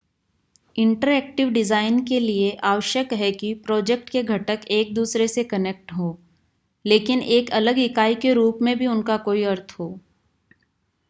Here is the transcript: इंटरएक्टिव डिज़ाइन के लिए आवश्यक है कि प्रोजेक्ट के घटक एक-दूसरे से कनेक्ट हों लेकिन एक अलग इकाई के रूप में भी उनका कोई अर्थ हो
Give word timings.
इंटरएक्टिव 0.75 1.49
डिज़ाइन 1.49 2.03
के 2.05 2.19
लिए 2.19 2.51
आवश्यक 2.63 3.13
है 3.13 3.31
कि 3.31 3.53
प्रोजेक्ट 3.65 4.09
के 4.09 4.23
घटक 4.23 4.65
एक-दूसरे 4.71 5.27
से 5.27 5.43
कनेक्ट 5.43 5.93
हों 5.93 6.13
लेकिन 6.85 7.21
एक 7.21 7.51
अलग 7.51 7.79
इकाई 7.79 8.15
के 8.15 8.33
रूप 8.33 8.59
में 8.61 8.75
भी 8.77 8.87
उनका 8.87 9.17
कोई 9.19 9.43
अर्थ 9.43 9.75
हो 9.79 9.89